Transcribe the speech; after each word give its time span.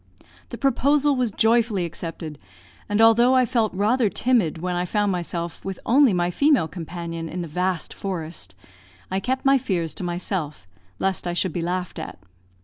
The 0.49 0.57
proposal 0.57 1.15
was 1.15 1.29
joyfully 1.31 1.85
accepted; 1.85 2.39
and 2.89 2.99
although 3.03 3.35
I 3.35 3.45
felt 3.45 3.71
rather 3.71 4.09
timid 4.09 4.57
when 4.57 4.75
I 4.75 4.83
found 4.83 5.11
myself 5.11 5.63
with 5.63 5.79
only 5.85 6.11
my 6.11 6.31
female 6.31 6.67
companion 6.67 7.29
in 7.29 7.43
the 7.43 7.47
vast 7.47 7.93
forest, 7.93 8.55
I 9.11 9.19
kept 9.19 9.45
my 9.45 9.59
fears 9.59 9.93
to 9.93 10.03
myself, 10.03 10.67
lest 10.97 11.27
I 11.27 11.33
should 11.33 11.53
be 11.53 11.61
laughed 11.61 11.99
at. 11.99 12.17